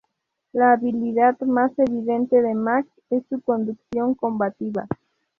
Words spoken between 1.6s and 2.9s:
evidente de Max